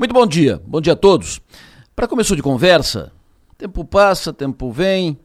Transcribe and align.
Muito 0.00 0.14
bom 0.14 0.26
dia, 0.26 0.58
bom 0.66 0.80
dia 0.80 0.94
a 0.94 0.96
todos. 0.96 1.42
Para 1.94 2.08
começo 2.08 2.34
de 2.34 2.40
conversa, 2.40 3.12
tempo 3.58 3.84
passa, 3.84 4.32
tempo 4.32 4.72
vem, 4.72 5.18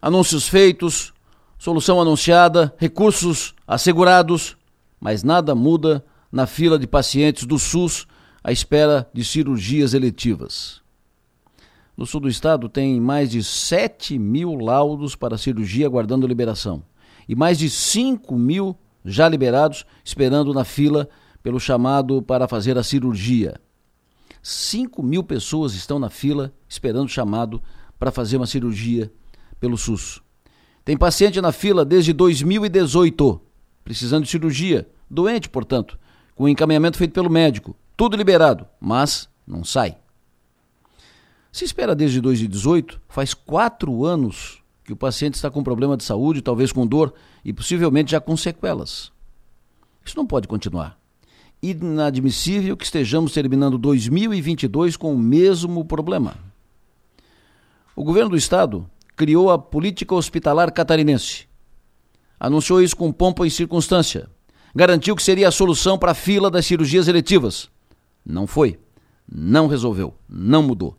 anúncios 0.00 0.46
feitos, 0.46 1.12
solução 1.58 2.00
anunciada, 2.00 2.72
recursos 2.78 3.56
assegurados, 3.66 4.56
mas 5.00 5.24
nada 5.24 5.52
muda 5.52 6.04
na 6.30 6.46
fila 6.46 6.78
de 6.78 6.86
pacientes 6.86 7.44
do 7.44 7.58
SUS 7.58 8.06
à 8.44 8.52
espera 8.52 9.10
de 9.12 9.24
cirurgias 9.24 9.94
eletivas. 9.94 10.80
No 11.96 12.06
sul 12.06 12.20
do 12.20 12.28
estado 12.28 12.68
tem 12.68 13.00
mais 13.00 13.28
de 13.28 13.42
7 13.42 14.16
mil 14.16 14.54
laudos 14.54 15.16
para 15.16 15.36
cirurgia 15.36 15.86
aguardando 15.86 16.24
liberação 16.24 16.84
e 17.28 17.34
mais 17.34 17.58
de 17.58 17.68
5 17.68 18.32
mil 18.36 18.76
já 19.04 19.28
liberados 19.28 19.84
esperando 20.04 20.54
na 20.54 20.62
fila 20.62 21.08
pelo 21.42 21.58
chamado 21.58 22.22
para 22.22 22.46
fazer 22.46 22.78
a 22.78 22.84
cirurgia. 22.84 23.60
5 24.46 25.02
mil 25.02 25.24
pessoas 25.24 25.72
estão 25.72 25.98
na 25.98 26.10
fila 26.10 26.52
esperando 26.68 27.06
o 27.06 27.10
chamado 27.10 27.62
para 27.98 28.10
fazer 28.10 28.36
uma 28.36 28.46
cirurgia 28.46 29.10
pelo 29.58 29.78
SUS. 29.78 30.20
Tem 30.84 30.98
paciente 30.98 31.40
na 31.40 31.50
fila 31.50 31.82
desde 31.82 32.12
2018, 32.12 33.40
precisando 33.82 34.24
de 34.24 34.30
cirurgia, 34.30 34.86
doente, 35.08 35.48
portanto, 35.48 35.98
com 36.34 36.46
encaminhamento 36.46 36.98
feito 36.98 37.14
pelo 37.14 37.30
médico, 37.30 37.74
tudo 37.96 38.18
liberado, 38.18 38.66
mas 38.78 39.30
não 39.46 39.64
sai. 39.64 39.96
Se 41.50 41.64
espera 41.64 41.94
desde 41.94 42.20
2018, 42.20 43.00
faz 43.08 43.32
quatro 43.32 44.04
anos 44.04 44.62
que 44.84 44.92
o 44.92 44.96
paciente 44.96 45.36
está 45.36 45.50
com 45.50 45.64
problema 45.64 45.96
de 45.96 46.04
saúde, 46.04 46.42
talvez 46.42 46.70
com 46.70 46.86
dor 46.86 47.14
e 47.42 47.50
possivelmente 47.50 48.10
já 48.10 48.20
com 48.20 48.36
sequelas. 48.36 49.10
Isso 50.04 50.18
não 50.18 50.26
pode 50.26 50.46
continuar 50.46 51.02
inadmissível 51.70 52.76
que 52.76 52.84
estejamos 52.84 53.32
terminando 53.32 53.78
2022 53.78 54.96
com 54.96 55.14
o 55.14 55.18
mesmo 55.18 55.84
problema. 55.84 56.36
O 57.96 58.04
governo 58.04 58.30
do 58.30 58.36
estado 58.36 58.88
criou 59.16 59.50
a 59.50 59.58
política 59.58 60.14
hospitalar 60.14 60.72
catarinense. 60.72 61.46
Anunciou 62.38 62.82
isso 62.82 62.96
com 62.96 63.12
pompa 63.12 63.46
e 63.46 63.50
circunstância. 63.50 64.28
Garantiu 64.74 65.16
que 65.16 65.22
seria 65.22 65.48
a 65.48 65.52
solução 65.52 65.96
para 65.96 66.10
a 66.10 66.14
fila 66.14 66.50
das 66.50 66.66
cirurgias 66.66 67.08
eletivas. 67.08 67.70
Não 68.26 68.46
foi. 68.46 68.78
Não 69.30 69.66
resolveu. 69.66 70.14
Não 70.28 70.62
mudou. 70.62 70.98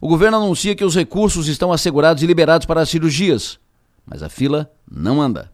O 0.00 0.08
governo 0.08 0.36
anuncia 0.36 0.74
que 0.74 0.84
os 0.84 0.96
recursos 0.96 1.46
estão 1.46 1.72
assegurados 1.72 2.22
e 2.22 2.26
liberados 2.26 2.66
para 2.66 2.80
as 2.80 2.90
cirurgias, 2.90 3.60
mas 4.04 4.22
a 4.22 4.28
fila 4.28 4.70
não 4.90 5.22
anda. 5.22 5.52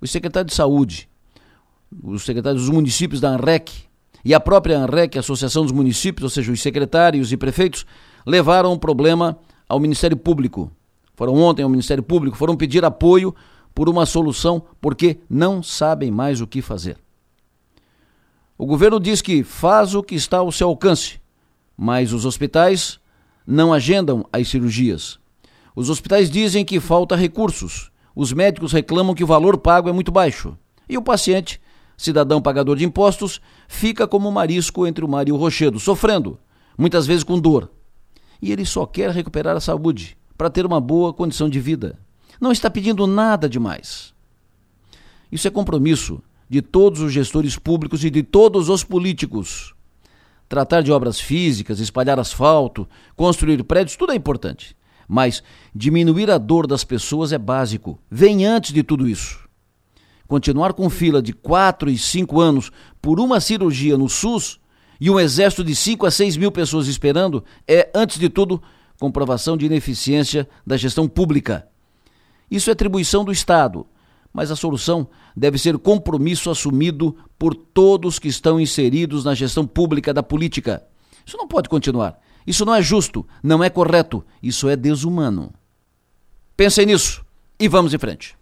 O 0.00 0.06
secretário 0.06 0.48
de 0.48 0.54
Saúde 0.54 1.08
os 2.02 2.24
secretários 2.24 2.62
dos 2.62 2.70
municípios 2.70 3.20
da 3.20 3.30
ANREC 3.30 3.86
e 4.24 4.34
a 4.34 4.40
própria 4.40 4.78
ANREC, 4.78 5.16
a 5.16 5.20
Associação 5.20 5.62
dos 5.62 5.72
Municípios, 5.72 6.24
ou 6.24 6.30
seja, 6.30 6.50
os 6.50 6.60
secretários 6.60 7.30
e 7.30 7.36
prefeitos, 7.36 7.86
levaram 8.26 8.72
o 8.72 8.78
problema 8.78 9.38
ao 9.68 9.78
Ministério 9.78 10.16
Público. 10.16 10.70
Foram 11.14 11.34
ontem 11.34 11.62
ao 11.62 11.68
Ministério 11.68 12.02
Público, 12.02 12.36
foram 12.36 12.56
pedir 12.56 12.84
apoio 12.84 13.34
por 13.74 13.88
uma 13.88 14.04
solução 14.04 14.62
porque 14.80 15.18
não 15.30 15.62
sabem 15.62 16.10
mais 16.10 16.40
o 16.40 16.46
que 16.46 16.60
fazer. 16.60 16.96
O 18.58 18.66
governo 18.66 18.98
diz 18.98 19.22
que 19.22 19.44
faz 19.44 19.94
o 19.94 20.02
que 20.02 20.14
está 20.14 20.38
ao 20.38 20.50
seu 20.50 20.68
alcance, 20.68 21.20
mas 21.76 22.12
os 22.12 22.24
hospitais 22.24 22.98
não 23.46 23.72
agendam 23.72 24.26
as 24.32 24.48
cirurgias. 24.48 25.20
Os 25.74 25.90
hospitais 25.90 26.30
dizem 26.30 26.64
que 26.64 26.80
falta 26.80 27.14
recursos. 27.14 27.92
Os 28.14 28.32
médicos 28.32 28.72
reclamam 28.72 29.14
que 29.14 29.22
o 29.22 29.26
valor 29.26 29.58
pago 29.58 29.88
é 29.88 29.92
muito 29.92 30.10
baixo. 30.10 30.56
E 30.88 30.96
o 30.96 31.02
paciente 31.02 31.60
cidadão 31.96 32.42
pagador 32.42 32.76
de 32.76 32.84
impostos, 32.84 33.40
fica 33.68 34.06
como 34.06 34.30
marisco 34.30 34.86
entre 34.86 35.04
o 35.04 35.08
mar 35.08 35.28
e 35.28 35.32
o 35.32 35.36
rochedo, 35.36 35.80
sofrendo, 35.80 36.38
muitas 36.76 37.06
vezes 37.06 37.24
com 37.24 37.38
dor. 37.38 37.70
E 38.40 38.52
ele 38.52 38.66
só 38.66 38.84
quer 38.86 39.10
recuperar 39.10 39.56
a 39.56 39.60
saúde, 39.60 40.16
para 40.36 40.50
ter 40.50 40.66
uma 40.66 40.80
boa 40.80 41.12
condição 41.12 41.48
de 41.48 41.58
vida. 41.58 41.98
Não 42.40 42.52
está 42.52 42.68
pedindo 42.68 43.06
nada 43.06 43.48
demais. 43.48 44.14
Isso 45.32 45.48
é 45.48 45.50
compromisso 45.50 46.22
de 46.48 46.62
todos 46.62 47.00
os 47.00 47.12
gestores 47.12 47.58
públicos 47.58 48.04
e 48.04 48.10
de 48.10 48.22
todos 48.22 48.68
os 48.68 48.84
políticos. 48.84 49.74
Tratar 50.48 50.82
de 50.82 50.92
obras 50.92 51.18
físicas, 51.18 51.80
espalhar 51.80 52.20
asfalto, 52.20 52.88
construir 53.16 53.62
prédios, 53.64 53.96
tudo 53.96 54.12
é 54.12 54.14
importante. 54.14 54.76
Mas 55.08 55.42
diminuir 55.74 56.30
a 56.30 56.38
dor 56.38 56.66
das 56.66 56.84
pessoas 56.84 57.32
é 57.32 57.38
básico. 57.38 57.98
Vem 58.10 58.44
antes 58.44 58.72
de 58.72 58.82
tudo 58.82 59.08
isso. 59.08 59.45
Continuar 60.26 60.72
com 60.72 60.90
fila 60.90 61.22
de 61.22 61.32
4 61.32 61.88
e 61.88 61.96
5 61.96 62.40
anos 62.40 62.72
por 63.00 63.20
uma 63.20 63.40
cirurgia 63.40 63.96
no 63.96 64.08
SUS 64.08 64.58
e 65.00 65.10
um 65.10 65.20
exército 65.20 65.62
de 65.62 65.74
5 65.74 66.06
a 66.06 66.10
6 66.10 66.36
mil 66.36 66.50
pessoas 66.50 66.88
esperando 66.88 67.44
é, 67.66 67.90
antes 67.94 68.18
de 68.18 68.28
tudo, 68.28 68.62
comprovação 68.98 69.56
de 69.56 69.66
ineficiência 69.66 70.48
da 70.66 70.76
gestão 70.76 71.06
pública. 71.06 71.68
Isso 72.50 72.70
é 72.70 72.72
atribuição 72.72 73.24
do 73.24 73.30
Estado, 73.30 73.86
mas 74.32 74.50
a 74.50 74.56
solução 74.56 75.08
deve 75.36 75.58
ser 75.58 75.78
compromisso 75.78 76.50
assumido 76.50 77.16
por 77.38 77.54
todos 77.54 78.18
que 78.18 78.28
estão 78.28 78.58
inseridos 78.60 79.24
na 79.24 79.34
gestão 79.34 79.66
pública 79.66 80.12
da 80.12 80.22
política. 80.22 80.84
Isso 81.24 81.36
não 81.36 81.46
pode 81.46 81.68
continuar. 81.68 82.18
Isso 82.46 82.64
não 82.64 82.74
é 82.74 82.80
justo, 82.80 83.26
não 83.42 83.62
é 83.62 83.68
correto, 83.68 84.24
isso 84.42 84.68
é 84.68 84.76
desumano. 84.76 85.52
Pensem 86.56 86.86
nisso 86.86 87.24
e 87.58 87.68
vamos 87.68 87.92
em 87.92 87.98
frente. 87.98 88.34